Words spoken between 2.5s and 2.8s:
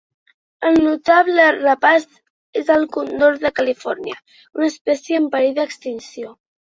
és